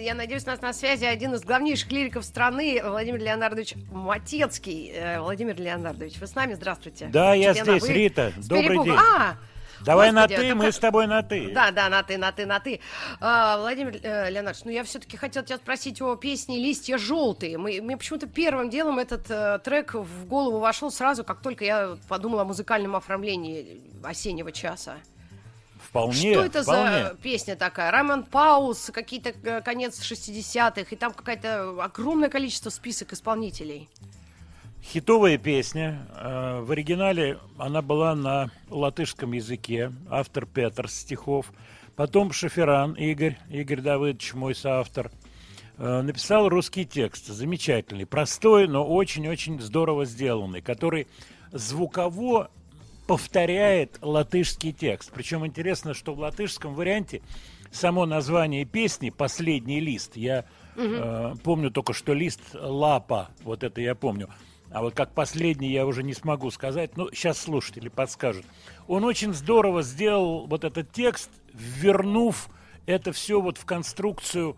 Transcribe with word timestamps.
я 0.00 0.14
надеюсь, 0.14 0.44
у 0.44 0.46
нас 0.46 0.60
на 0.60 0.72
связи 0.72 1.04
один 1.04 1.34
из 1.34 1.42
главнейших 1.42 1.90
лириков 1.92 2.24
страны, 2.24 2.80
Владимир 2.82 3.20
Леонардович 3.20 3.74
Матецкий. 3.90 4.90
Э, 4.94 5.20
Владимир 5.20 5.60
Леонардович, 5.60 6.18
вы 6.18 6.26
с 6.26 6.34
нами? 6.34 6.54
Здравствуйте. 6.54 7.08
Да, 7.12 7.34
я 7.34 7.52
здесь, 7.52 7.82
вы... 7.82 7.92
Рита. 7.92 8.32
Добрый 8.36 8.68
перепуг... 8.68 8.84
день. 8.86 8.96
А, 8.96 9.36
Давай 9.84 10.12
Господи, 10.12 10.32
на 10.34 10.40
ты, 10.40 10.54
мы 10.54 10.72
с 10.72 10.78
тобой 10.78 11.06
на 11.06 11.22
ты. 11.22 11.52
Да, 11.52 11.70
да, 11.70 11.88
на 11.88 12.02
ты, 12.02 12.16
на 12.16 12.32
ты, 12.32 12.46
на 12.46 12.60
ты. 12.60 12.80
А, 13.20 13.58
Владимир 13.58 13.98
э, 14.02 14.30
Леонардович, 14.30 14.64
ну 14.64 14.70
я 14.70 14.84
все-таки 14.84 15.16
хотел 15.16 15.42
тебя 15.42 15.56
спросить 15.56 16.00
о 16.00 16.16
песне 16.16 16.58
«Листья 16.58 16.98
желтые». 16.98 17.58
Мы, 17.58 17.80
мне 17.82 17.96
почему-то 17.96 18.26
первым 18.26 18.70
делом 18.70 18.98
этот 18.98 19.30
э, 19.30 19.58
трек 19.64 19.94
в 19.94 20.26
голову 20.26 20.58
вошел 20.58 20.90
сразу, 20.90 21.24
как 21.24 21.40
только 21.40 21.64
я 21.64 21.96
подумала 22.08 22.42
о 22.42 22.44
музыкальном 22.44 22.96
оформлении 22.96 23.80
осеннего 24.02 24.52
часа. 24.52 24.96
Вполне. 25.92 26.32
Что 26.32 26.44
это 26.44 26.62
вполне. 26.62 27.04
за 27.04 27.16
песня 27.22 27.54
такая? 27.54 27.90
Раймонд 27.90 28.30
Паус, 28.30 28.90
какие-то 28.94 29.34
э, 29.44 29.60
конец 29.60 30.00
60-х, 30.00 30.86
и 30.90 30.96
там 30.96 31.12
какое-то 31.12 31.84
огромное 31.84 32.30
количество 32.30 32.70
список 32.70 33.12
исполнителей. 33.12 33.90
Хитовая 34.82 35.36
песня. 35.36 36.08
Э, 36.16 36.60
в 36.62 36.70
оригинале 36.70 37.38
она 37.58 37.82
была 37.82 38.14
на 38.14 38.50
латышском 38.70 39.32
языке. 39.32 39.92
Автор 40.08 40.46
Петр 40.46 40.88
стихов. 40.88 41.52
Потом 41.94 42.32
Шоферан 42.32 42.94
Игорь, 42.94 43.36
Игорь 43.50 43.82
Давыдович, 43.82 44.32
мой 44.32 44.54
соавтор, 44.54 45.10
э, 45.76 46.00
написал 46.00 46.48
русский 46.48 46.86
текст. 46.86 47.26
Замечательный, 47.26 48.06
простой, 48.06 48.66
но 48.66 48.88
очень-очень 48.88 49.60
здорово 49.60 50.06
сделанный, 50.06 50.62
который 50.62 51.06
звуково 51.52 52.50
повторяет 53.06 53.98
латышский 54.00 54.72
текст. 54.72 55.10
Причем 55.12 55.46
интересно, 55.46 55.94
что 55.94 56.14
в 56.14 56.18
латышском 56.18 56.74
варианте 56.74 57.22
само 57.70 58.06
название 58.06 58.64
песни 58.64 59.10
«Последний 59.10 59.80
лист». 59.80 60.16
Я 60.16 60.46
угу. 60.76 60.84
э, 60.84 61.34
помню 61.42 61.70
только, 61.70 61.92
что 61.92 62.14
лист 62.14 62.40
«Лапа», 62.54 63.30
вот 63.42 63.62
это 63.62 63.80
я 63.80 63.94
помню– 63.94 64.28
а 64.72 64.80
вот 64.80 64.94
как 64.94 65.12
последний 65.12 65.70
я 65.70 65.86
уже 65.86 66.02
не 66.02 66.14
смогу 66.14 66.50
сказать. 66.50 66.96
Ну, 66.96 67.10
сейчас 67.12 67.38
слушатели 67.38 67.88
подскажут. 67.88 68.46
Он 68.88 69.04
очень 69.04 69.34
здорово 69.34 69.82
сделал 69.82 70.46
вот 70.46 70.64
этот 70.64 70.90
текст, 70.92 71.30
вернув 71.52 72.48
это 72.86 73.12
все 73.12 73.40
вот 73.40 73.58
в 73.58 73.64
конструкцию, 73.64 74.56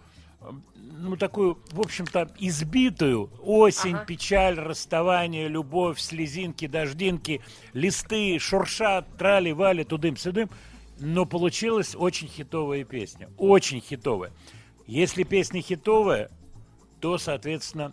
ну, 0.75 1.17
такую, 1.17 1.59
в 1.70 1.81
общем-то, 1.81 2.33
избитую. 2.39 3.31
Осень, 3.42 3.95
ага. 3.95 4.05
печаль, 4.05 4.59
расставание, 4.59 5.48
любовь, 5.48 6.01
слезинки, 6.01 6.67
дождинки, 6.67 7.41
листы, 7.73 8.39
шуршат, 8.39 9.06
трали-вали, 9.17 9.84
тудым-сюдым. 9.84 10.51
Но 11.01 11.27
получилась 11.27 11.95
очень 11.97 12.28
хитовая 12.28 12.84
песня. 12.84 13.28
Очень 13.36 13.81
хитовая. 13.81 14.33
Если 14.86 15.25
песня 15.25 15.61
хитовая, 15.61 16.31
то, 17.01 17.19
соответственно, 17.19 17.92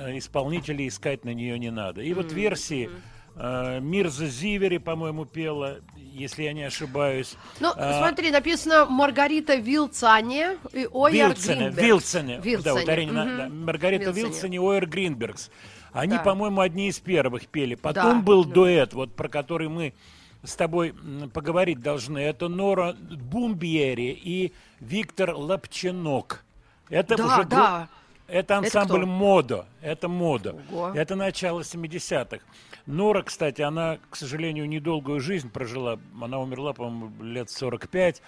Э, 0.00 0.16
исполнителей 0.16 0.88
искать 0.88 1.24
на 1.24 1.34
нее 1.34 1.58
не 1.58 1.70
надо. 1.70 2.00
И 2.00 2.14
вот 2.14 2.32
версии 2.32 2.86
э, 2.86 2.90
Мирза 3.36 4.26
Зивери, 4.26 4.78
по-моему, 4.78 5.24
пела, 5.24 5.80
если 5.96 6.42
я 6.42 6.52
не 6.52 6.64
ошибаюсь. 6.64 7.36
Ну, 7.60 7.72
а, 7.74 7.98
смотри, 8.00 8.30
написано 8.30 8.86
Маргарита 8.86 9.54
Вилцане 9.54 10.58
и 10.72 10.86
Ойер 10.92 11.28
Вилцене, 11.28 11.70
Вилцене. 11.70 12.40
Вилцене. 12.42 12.62
Да, 12.62 12.74
ударение 12.74 13.14
угу. 13.14 13.30
на, 13.30 13.36
да, 13.36 13.48
Маргарита 13.48 14.10
Вилцене. 14.10 14.28
Вилцене 14.28 14.56
и 14.56 14.60
Ойер 14.60 14.86
Гринбергс. 14.86 15.50
Они, 15.92 16.16
да. 16.16 16.22
по-моему, 16.22 16.60
одни 16.60 16.88
из 16.88 16.98
первых 17.00 17.46
пели. 17.46 17.74
Потом 17.74 18.18
да. 18.18 18.24
был 18.24 18.44
дуэт, 18.44 18.92
вот 18.92 19.14
про 19.14 19.28
который 19.28 19.68
мы 19.68 19.94
с 20.42 20.54
тобой 20.56 20.94
поговорить 21.32 21.80
должны. 21.80 22.18
Это 22.18 22.48
Нора 22.48 22.94
Бумбьери 22.94 24.18
и 24.22 24.52
Виктор 24.80 25.34
Лапченок. 25.34 26.44
Это 26.88 27.16
да, 27.16 27.26
уже 27.26 27.44
да. 27.44 27.88
Это 28.30 28.58
ансамбль 28.58 28.98
это 28.98 29.06
«Модо». 29.06 29.66
Это 29.82 30.08
«Модо». 30.08 30.56
Ого. 30.70 30.92
Это 30.94 31.16
начало 31.16 31.60
70-х. 31.60 32.38
Нора, 32.86 33.22
кстати, 33.22 33.62
она, 33.62 33.98
к 34.08 34.16
сожалению, 34.16 34.68
недолгую 34.68 35.20
жизнь 35.20 35.50
прожила. 35.50 35.98
Она 36.20 36.38
умерла, 36.38 36.72
по-моему, 36.72 37.22
лет 37.22 37.50
45. 37.50 38.22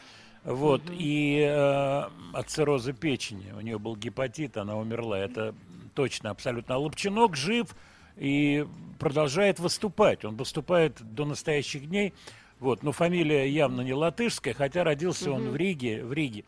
Вот. 0.45 0.83
Угу. 0.85 0.93
И 0.99 1.39
э, 1.39 2.03
от 2.33 2.51
цирроза 2.51 2.93
печени. 2.93 3.53
У 3.57 3.61
нее 3.61 3.79
был 3.79 3.97
гепатит, 3.97 4.57
она 4.57 4.77
умерла. 4.77 5.19
Это 5.19 5.55
точно, 5.95 6.31
абсолютно. 6.31 6.75
А 6.75 6.79
Лобчинок 6.79 7.37
жив 7.37 7.75
и 8.17 8.67
продолжает 8.99 9.61
выступать. 9.61 10.25
Он 10.25 10.37
выступает 10.37 11.01
до 11.01 11.25
настоящих 11.25 11.89
дней. 11.89 12.13
Вот. 12.59 12.83
Но 12.83 12.93
фамилия 12.93 13.49
явно 13.49 13.83
не 13.83 13.95
латышская, 13.95 14.55
хотя 14.55 14.85
родился 14.85 15.31
угу. 15.31 15.41
он 15.41 15.51
в 15.51 15.57
Риге. 15.57 16.05
В 16.05 16.13
Риге. 16.13 16.45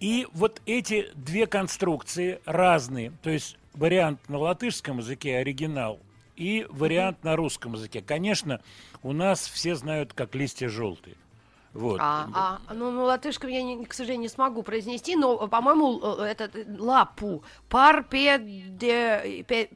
И 0.00 0.26
вот 0.32 0.62
эти 0.64 1.10
две 1.14 1.46
конструкции 1.46 2.40
разные, 2.46 3.12
то 3.22 3.30
есть 3.30 3.58
вариант 3.74 4.28
на 4.28 4.38
латышском 4.38 4.98
языке 4.98 5.36
оригинал 5.36 6.00
и 6.36 6.66
вариант 6.70 7.22
на 7.22 7.36
русском 7.36 7.74
языке. 7.74 8.00
Конечно, 8.00 8.60
у 9.02 9.12
нас 9.12 9.46
все 9.46 9.74
знают 9.74 10.14
как 10.14 10.34
листья 10.34 10.68
желтые. 10.68 11.16
Вот. 11.72 12.00
А, 12.02 12.28
а, 12.34 12.74
ну, 12.74 12.90
ну, 12.90 13.04
латышском 13.04 13.48
я, 13.48 13.62
не, 13.62 13.84
к 13.84 13.94
сожалению, 13.94 14.22
не 14.22 14.28
смогу 14.28 14.62
произнести, 14.62 15.14
но, 15.14 15.46
по-моему, 15.46 16.00
э, 16.18 16.24
это 16.24 16.50
lapu. 16.78 17.44
Par 17.68 18.21
pēdē... 18.21 19.46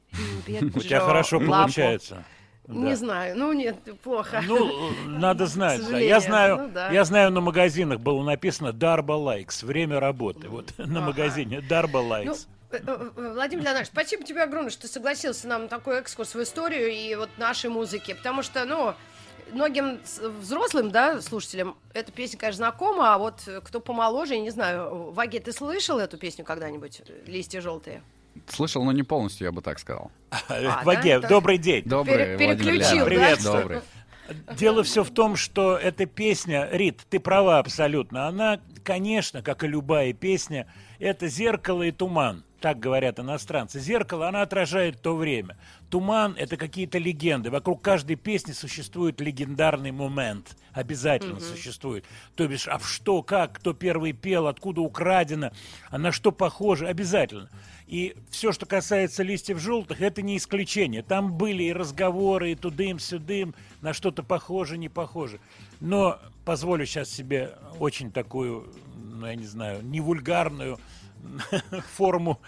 У 0.48 0.80
тебя 0.80 1.00
хорошо 1.00 1.38
получается. 1.38 2.24
Да. 2.66 2.74
Не 2.74 2.94
знаю, 2.96 3.36
ну 3.36 3.52
нет, 3.52 3.76
плохо. 4.02 4.42
Ну, 4.46 4.90
надо 5.06 5.46
знать. 5.46 5.82
Да. 5.86 5.98
Я 5.98 6.20
знаю, 6.20 6.56
ну, 6.56 6.68
да. 6.68 6.90
я 6.90 7.04
знаю, 7.04 7.30
на 7.30 7.42
магазинах 7.42 8.00
было 8.00 8.22
написано 8.22 8.72
Darba 8.72 9.12
laiks, 9.12 9.62
время 9.62 10.00
работы. 10.00 10.48
Вот 10.48 10.72
на 10.78 10.84
ага. 10.84 11.00
магазине 11.08 11.60
Дарба 11.60 11.98
Лайкс. 11.98 12.46
Ну, 12.72 12.78
э, 12.78 12.80
э, 12.86 13.32
Владимир 13.34 13.64
Леонидович, 13.64 13.88
спасибо 13.88 14.24
тебе 14.24 14.42
огромное, 14.42 14.70
что 14.70 14.88
согласился 14.88 15.46
нам 15.46 15.68
такой 15.68 15.98
экскурс 15.98 16.34
в 16.34 16.42
историю 16.42 16.90
и 16.90 17.14
вот 17.16 17.28
нашей 17.36 17.68
музыки, 17.68 18.14
потому 18.14 18.42
что, 18.42 18.64
ну, 18.64 18.94
многим 19.52 20.00
взрослым, 20.40 20.90
да, 20.90 21.20
слушателям 21.20 21.76
эта 21.92 22.12
песня, 22.12 22.38
конечно, 22.38 22.56
знакома, 22.56 23.14
а 23.14 23.18
вот 23.18 23.46
кто 23.64 23.80
помоложе, 23.80 24.34
я 24.34 24.40
не 24.40 24.50
знаю, 24.50 25.10
Ваге, 25.10 25.40
ты 25.40 25.52
слышал 25.52 25.98
эту 25.98 26.16
песню 26.16 26.46
когда-нибудь, 26.46 27.02
«Листья 27.26 27.60
желтые»? 27.60 28.02
Слышал, 28.48 28.84
но 28.84 28.92
не 28.92 29.02
полностью, 29.02 29.46
я 29.46 29.52
бы 29.52 29.62
так 29.62 29.78
сказал. 29.78 30.10
А, 30.48 30.82
Ваге, 30.84 31.20
да? 31.20 31.28
добрый 31.28 31.58
день. 31.58 31.82
Добрый, 31.84 32.36
Пере- 32.36 32.56
Переключил, 32.56 32.98
да? 33.00 33.04
Приветствую. 33.04 33.62
Добрый. 33.62 33.80
Дело 34.56 34.82
все 34.82 35.04
в 35.04 35.10
том, 35.10 35.36
что 35.36 35.76
эта 35.76 36.06
песня, 36.06 36.68
Рит, 36.72 37.00
ты 37.10 37.20
права 37.20 37.58
абсолютно, 37.58 38.26
она, 38.26 38.60
конечно, 38.84 39.42
как 39.42 39.64
и 39.64 39.66
любая 39.66 40.12
песня, 40.12 40.66
это 41.00 41.26
зеркало 41.26 41.82
и 41.82 41.90
туман 41.90 42.44
так 42.64 42.80
говорят 42.80 43.20
иностранцы. 43.20 43.78
Зеркало, 43.78 44.26
она 44.26 44.40
отражает 44.40 45.02
то 45.02 45.14
время. 45.16 45.58
Туман– 45.90 46.34
это 46.38 46.56
какие-то 46.56 46.96
легенды. 46.96 47.50
Вокруг 47.50 47.82
каждой 47.82 48.16
песни 48.16 48.52
существует 48.52 49.20
легендарный 49.20 49.90
момент. 49.90 50.56
Обязательно 50.72 51.36
mm-hmm. 51.36 51.56
существует. 51.56 52.06
То 52.36 52.48
бишь, 52.48 52.66
а 52.66 52.78
в 52.78 52.88
что, 52.88 53.22
как, 53.22 53.52
кто 53.58 53.74
первый 53.74 54.14
пел, 54.14 54.46
откуда 54.46 54.80
украдено, 54.80 55.50
а 55.90 55.98
на 55.98 56.10
что 56.10 56.32
похоже. 56.32 56.86
Обязательно. 56.86 57.50
И 57.86 58.16
все, 58.30 58.50
что 58.50 58.64
касается 58.64 59.22
листьев 59.22 59.58
желтых, 59.58 60.00
это 60.00 60.22
не 60.22 60.38
исключение. 60.38 61.02
Там 61.02 61.34
были 61.34 61.64
и 61.64 61.72
разговоры, 61.74 62.52
и 62.52 62.54
тудым-сюдым, 62.54 63.54
на 63.82 63.92
что-то 63.92 64.22
похоже, 64.22 64.78
не 64.78 64.88
похоже. 64.88 65.38
Но 65.80 66.18
позволю 66.44 66.86
сейчас 66.86 67.10
себе 67.10 67.52
очень 67.78 68.12
такую, 68.12 68.72
ну, 68.96 69.26
я 69.26 69.34
не 69.34 69.46
знаю, 69.46 69.82
не 69.82 70.00
вульгарную 70.00 70.78
форму 71.96 72.40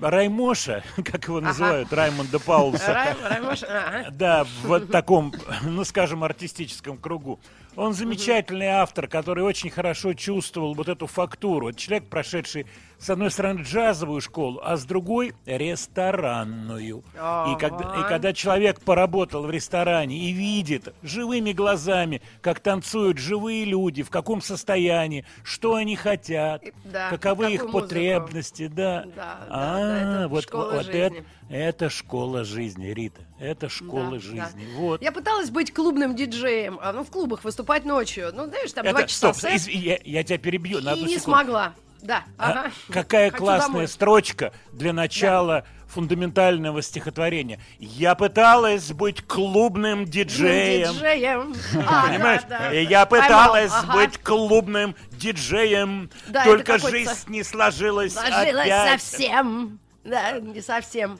Раймоша, 0.00 0.82
как 1.04 1.24
его 1.24 1.40
называют, 1.40 1.88
ага. 1.88 2.02
Раймонда 2.02 2.38
Паулса. 2.38 2.92
Рай, 2.92 3.16
Раймош, 3.22 3.62
ага. 3.62 4.10
Да, 4.10 4.46
в 4.62 4.86
таком, 4.86 5.32
ну, 5.62 5.84
скажем, 5.84 6.24
артистическом 6.24 6.96
кругу. 6.98 7.40
Он 7.76 7.94
замечательный 7.94 8.66
автор, 8.66 9.06
который 9.06 9.44
очень 9.44 9.70
хорошо 9.70 10.12
чувствовал 10.14 10.74
вот 10.74 10.88
эту 10.88 11.06
фактуру. 11.06 11.68
Это 11.68 11.78
человек, 11.78 12.08
прошедший, 12.08 12.66
с 12.98 13.08
одной 13.08 13.30
стороны, 13.30 13.62
джазовую 13.62 14.20
школу, 14.20 14.60
а 14.62 14.76
с 14.76 14.84
другой– 14.84 15.34
ресторанную. 15.46 17.04
И 17.14 17.58
когда, 17.58 18.00
и 18.00 18.08
когда 18.08 18.32
человек 18.32 18.80
поработал 18.80 19.44
в 19.44 19.50
ресторане 19.50 20.18
и 20.18 20.32
видит 20.32 20.92
живыми 21.02 21.52
глазами, 21.52 22.22
как 22.42 22.60
танцуют 22.60 23.18
живые 23.18 23.64
люди, 23.64 24.02
в 24.02 24.10
каком 24.10 24.42
состоянии, 24.42 25.24
что 25.44 25.76
они 25.76 25.96
хотят, 25.96 26.62
да, 26.84 27.08
каковы 27.08 27.52
их 27.52 27.62
музыку. 27.62 27.80
потребности, 27.80 28.66
да. 28.66 29.04
да, 29.14 29.38
а, 29.48 29.78
да, 29.78 29.89
да 29.90 30.28
вот, 30.28 30.46
вот 30.52 30.88
это 30.88 31.24
это 31.48 31.90
школа 31.90 32.44
жизни, 32.44 32.88
Рита. 32.88 33.22
Это 33.38 33.68
школа 33.68 34.12
да, 34.12 34.18
жизни. 34.20 34.66
Да. 34.72 34.78
Вот. 34.78 35.02
Я 35.02 35.12
пыталась 35.12 35.50
быть 35.50 35.74
клубным 35.74 36.14
диджеем, 36.14 36.78
а, 36.80 36.92
ну, 36.92 37.04
в 37.04 37.10
клубах 37.10 37.42
выступать 37.42 37.84
ночью. 37.84 38.30
Ну, 38.32 38.46
знаешь, 38.46 38.72
там 38.72 38.84
это, 38.84 38.98
два 38.98 39.06
часа 39.06 39.34
стоп, 39.34 39.50
из, 39.52 39.68
я, 39.68 39.98
я 40.04 40.22
тебя 40.22 40.38
перебью. 40.38 40.78
И 40.78 40.82
не 40.82 40.94
секунду. 40.94 41.20
смогла. 41.20 41.74
Да, 42.02 42.24
А 42.38 42.50
ага. 42.50 42.70
Какая 42.88 43.30
Хочу 43.30 43.44
классная 43.44 43.72
домой. 43.72 43.88
строчка 43.88 44.52
для 44.72 44.92
начала 44.92 45.66
фундаментального 45.88 46.82
стихотворения. 46.82 47.60
Я 47.78 48.14
пыталась 48.14 48.92
быть 48.92 49.22
клубным 49.22 50.04
диджеем. 50.04 50.92
Диджеем. 50.94 51.54
А, 51.86 52.06
Понимаешь? 52.08 52.42
да, 52.48 52.58
да. 52.60 52.72
И 52.72 52.84
я 52.86 53.04
пыталась 53.06 53.72
ага. 53.72 53.92
быть 53.94 54.18
клубным 54.18 54.94
диджеем, 55.20 56.10
Да, 56.28 56.44
только 56.44 56.78
жизнь 56.78 57.28
не 57.28 57.44
сложилась 57.44 58.14
Сложилось 58.14 58.66
опять. 58.66 59.00
совсем. 59.02 59.78
Да, 60.02 60.40
не 60.40 60.60
совсем. 60.60 61.18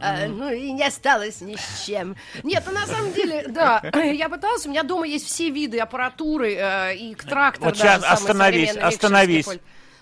А, 0.00 0.26
ну 0.28 0.52
и 0.52 0.70
не 0.70 0.84
осталось 0.84 1.40
ни 1.40 1.56
с 1.56 1.84
чем. 1.86 2.14
Нет, 2.44 2.62
ну 2.66 2.72
на 2.72 2.86
самом 2.86 3.12
деле, 3.12 3.46
да, 3.48 3.82
я 3.94 4.28
пыталась, 4.28 4.64
у 4.66 4.70
меня 4.70 4.84
дома 4.84 5.06
есть 5.06 5.26
все 5.26 5.50
виды 5.50 5.80
аппаратуры 5.80 6.54
э, 6.54 6.96
и 6.96 7.14
трактор 7.16 7.68
Вот 7.68 7.76
сейчас 7.76 8.04
остановись, 8.04 8.76
остановись. 8.76 9.48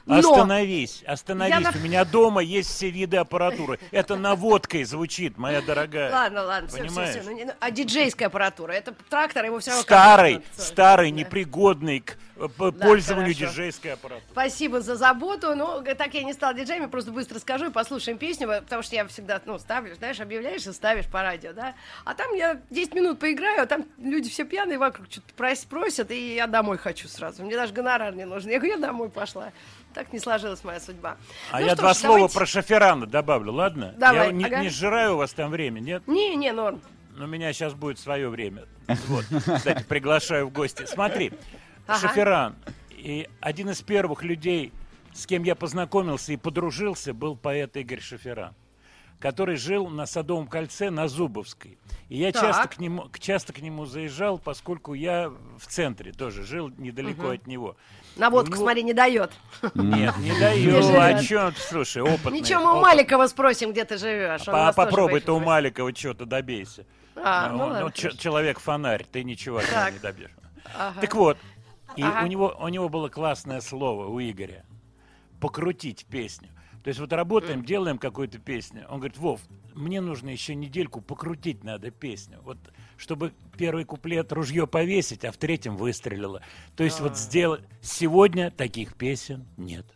Но 0.06 0.19
Остановись, 0.19 1.03
остановись. 1.05 1.67
Я 1.67 1.73
У 1.75 1.79
меня 1.85 2.05
дома 2.05 2.41
есть 2.41 2.70
все 2.70 2.91
виды 2.91 3.17
аппаратуры. 3.17 3.81
Это 3.91 4.14
наводкой 4.14 4.85
звучит, 4.85 5.37
моя 5.37 5.61
дорогая. 5.61 6.12
Ладно, 6.12 6.43
ладно, 6.44 6.69
все, 6.69 6.76
все, 6.79 6.87
Понимаешь? 6.87 7.23
все. 7.23 7.44
Ну, 7.47 7.53
а 7.58 7.70
диджейская 7.73 8.29
аппаратура, 8.29 8.70
это 8.70 8.94
трактор, 9.11 9.44
его 9.47 9.58
все 9.58 9.70
равно... 9.70 9.82
Старый, 9.82 10.43
старый, 10.56 11.11
Да. 11.11 11.17
непригодный 11.19 12.00
к 12.00 12.17
э, 12.37 12.47
пользованию 12.49 13.35
хорошо. 13.35 13.53
диджейской 13.53 13.94
аппаратурой. 13.94 14.29
Спасибо 14.31 14.81
за 14.81 14.94
заботу. 14.94 15.56
Ну, 15.56 15.82
так 15.99 16.14
я 16.14 16.23
не 16.23 16.35
стала 16.35 16.55
диджеем, 16.55 16.82
я 16.82 16.88
просто 16.88 17.11
быстро 17.11 17.41
скажу 17.41 17.67
и 17.67 17.70
послушаем 17.70 18.17
песню, 18.17 18.47
потому 18.47 18.85
что 18.85 18.94
я 18.94 19.09
всегда, 19.09 19.43
ну, 19.44 19.59
ставлю, 19.59 19.97
знаешь, 19.97 20.20
объявляешь 20.20 20.64
и 20.69 20.73
ставишь 20.73 21.06
по 21.06 21.23
радио, 21.23 21.52
да? 21.52 21.75
А 22.05 22.14
там 22.14 22.32
я 22.35 22.61
10 22.70 22.94
минут 22.94 23.19
поиграю, 23.19 23.62
а 23.62 23.67
там 23.67 23.85
люди 23.99 24.31
все 24.31 24.44
пьяные 24.44 24.79
вокруг 24.79 25.09
что-то 25.11 25.32
прос- 25.37 25.67
просят, 25.67 26.12
и 26.12 26.37
я 26.37 26.47
домой 26.47 26.79
хочу 26.79 27.09
сразу. 27.09 27.43
Мне 27.43 27.56
даже 27.56 27.73
гонорар 27.73 28.14
не 28.14 28.25
нужен. 28.25 28.50
Я 28.52 28.59
говорю, 28.59 28.75
я 28.75 28.81
домой 28.81 29.09
пошла. 29.09 29.50
Так 29.96 30.12
не 30.12 30.19
сложилась 30.19 30.62
моя 30.62 30.78
судьба. 30.78 31.16
А 31.50 31.58
Ну 31.58 31.64
я 31.66 31.75
два 31.75 31.94
ж, 31.94 31.96
слова 31.96 32.16
давайте- 32.16 32.34
про 32.38 32.44
шоферана 32.44 33.06
добавлю, 33.06 33.50
ладно? 33.54 33.94
Давай, 33.96 34.26
я 34.26 34.32
не, 34.32 34.44
ага. 34.44 34.60
не 34.60 34.69
сжираю 34.69 35.14
у 35.14 35.16
вас 35.16 35.32
там 35.32 35.50
время, 35.50 35.81
нет? 35.81 36.06
Не, 36.06 36.37
не, 36.37 36.52
норм. 36.52 36.82
Но 37.16 37.25
у 37.25 37.28
меня 37.28 37.50
сейчас 37.54 37.72
будет 37.72 37.98
свое 37.98 38.28
время. 38.28 38.66
Вот, 39.08 39.25
кстати, 39.56 39.82
приглашаю 39.84 40.48
в 40.48 40.52
гости. 40.52 40.84
Смотри, 40.84 41.32
Ага. 41.87 41.98
Шоферан. 42.08 42.56
И 42.90 43.26
один 43.40 43.70
из 43.70 43.81
первых 43.81 44.22
людей, 44.22 44.70
с 45.14 45.25
кем 45.26 45.44
я 45.44 45.54
познакомился 45.54 46.34
и 46.34 46.37
подружился, 46.37 47.14
был 47.14 47.34
поэт 47.34 47.75
Игорь 47.78 48.02
Шоферан, 48.02 48.52
который 49.18 49.56
жил 49.56 49.88
на 49.88 50.06
Садовом 50.06 50.46
кольце 50.46 50.90
на 50.90 51.08
Зубовской. 51.08 51.78
И 52.08 52.18
я 52.18 52.30
Так. 52.32 52.42
часто 52.42 52.68
к, 52.68 52.78
нему, 52.78 53.08
часто 53.18 53.52
к 53.52 53.58
нему 53.60 53.84
заезжал, 53.86 54.38
поскольку 54.38 54.94
я 54.94 55.28
в 55.58 55.66
центре 55.66 56.12
тоже 56.12 56.44
жил 56.44 56.68
недалеко 56.78 57.30
от 57.30 57.46
него. 57.46 57.76
На 58.16 58.30
водку, 58.30 58.52
У 58.52 58.54
него- 58.54 58.64
смотри, 58.64 58.82
не 58.84 58.92
дает. 58.94 59.32
Нет, 59.74 60.16
не 60.18 60.30
даю. 60.40 60.96
А 60.98 61.20
что, 61.22 61.52
слушай, 61.56 62.02
опытный. 62.02 62.40
Ничего, 62.40 62.60
мы 62.60 62.72
у 62.72 62.76
опыт- 62.76 62.82
Маликова 62.82 63.26
спросим, 63.26 63.72
где 63.72 63.84
ты 63.84 63.98
живешь. 63.98 64.42
Он 64.42 64.46
По- 64.46 64.52
нас 64.52 64.74
тоже 64.76 64.88
Попробуй 64.88 65.20
в 65.20 65.24
ты 65.24 65.32
у 65.32 65.40
Маликова 65.40 65.94
что-то 65.94 66.26
добейся. 66.26 66.86
А, 67.16 67.48
Ну, 67.50 67.80
ну 67.80 67.90
человек-фонарь, 67.90 69.04
ты 69.10 69.24
ничего 69.24 69.60
не 69.60 69.98
добьешь. 69.98 70.30
Так 71.00 71.14
вот, 71.14 71.38
и 71.96 72.04
у 72.04 72.68
него 72.68 72.88
было 72.88 73.08
классное 73.08 73.60
слово 73.60 74.06
у 74.06 74.20
Игоря. 74.20 74.64
Покрутить 75.40 76.06
песню. 76.06 76.48
То 76.87 76.91
есть 76.91 77.00
вот 77.00 77.12
работаем, 77.12 77.65
делаем 77.65 77.99
какую-то 77.99 78.38
песню. 78.38 78.87
Он 78.88 78.99
говорит, 78.99 79.19
Вов, 79.19 79.41
мне 79.75 80.00
нужно 80.00 80.29
еще 80.29 80.55
недельку 80.55 81.00
покрутить 81.00 81.65
надо 81.65 81.91
песню. 81.91 82.38
Вот 82.44 82.59
чтобы 82.97 83.33
первый 83.59 83.85
куплет 83.85 84.31
ружье 84.31 84.69
повесить, 84.69 85.25
а 85.25 85.33
в 85.33 85.37
третьем 85.37 85.77
выстрелило. 85.77 86.43
То 86.77 86.85
есть 86.85 87.00
вот 87.00 87.19
сделать... 87.19 87.65
Сегодня 87.83 88.53
таких 88.53 88.94
песен 88.94 89.49
нет. 89.56 89.95